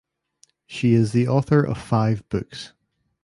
She 0.65 0.93
is 0.95 1.11
the 1.11 1.27
author 1.27 1.63
of 1.63 1.77
five 1.77 2.27
books. 2.29 2.73